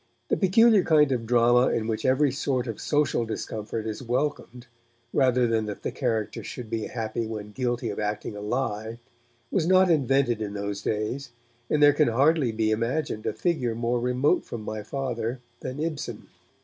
[0.29, 4.65] The peculiar kind of drama in which every sort of social discomfort is welcomed
[5.13, 8.97] rather than that the characters should be happy when guilty of 'acting a lie',
[9.51, 11.29] was not invented in those days,
[11.69, 16.27] and there can hardly be imagined a figure more remote from my Father than Ibsen.